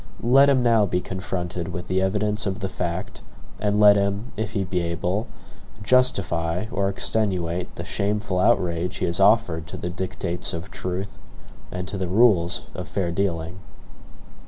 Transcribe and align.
Let 0.23 0.49
him 0.49 0.63
now 0.63 0.87
be 0.87 0.99
confronted 0.99 1.67
with 1.67 1.87
the 1.87 2.01
evidence 2.01 2.47
of 2.47 2.59
the 2.61 2.69
fact, 2.69 3.21
and 3.59 3.79
let 3.79 3.97
him, 3.97 4.31
if 4.35 4.53
he 4.53 4.63
be 4.63 4.79
able, 4.79 5.27
justify 5.83 6.65
or 6.71 6.89
extenuate 6.89 7.75
the 7.75 7.85
shameful 7.85 8.39
outrage 8.39 8.95
he 8.97 9.05
has 9.05 9.19
offered 9.19 9.67
to 9.67 9.77
the 9.77 9.91
dictates 9.91 10.53
of 10.53 10.71
truth 10.71 11.19
and 11.71 11.87
to 11.87 11.99
the 11.99 12.07
rules 12.07 12.63
of 12.73 12.87
fair 12.87 13.11
dealing. 13.11 13.59